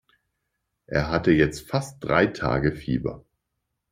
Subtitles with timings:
[0.87, 3.23] Er hatte jetzt fast drei Tage Fieber.